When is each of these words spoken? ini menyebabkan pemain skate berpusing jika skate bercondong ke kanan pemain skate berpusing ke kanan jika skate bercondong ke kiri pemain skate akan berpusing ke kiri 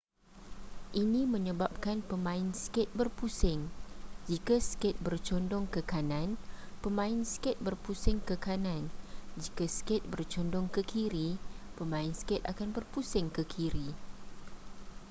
ini 1.01 1.21
menyebabkan 1.33 1.97
pemain 2.09 2.47
skate 2.63 2.89
berpusing 2.99 3.59
jika 4.29 4.55
skate 4.69 4.97
bercondong 5.05 5.65
ke 5.73 5.81
kanan 5.91 6.29
pemain 6.83 7.17
skate 7.33 7.59
berpusing 7.67 8.17
ke 8.27 8.33
kanan 8.47 8.83
jika 9.43 9.65
skate 9.77 10.05
bercondong 10.13 10.67
ke 10.75 10.81
kiri 10.91 11.29
pemain 11.77 12.09
skate 12.21 12.41
akan 12.51 12.69
berpusing 12.77 13.27
ke 13.35 13.43
kiri 13.53 13.87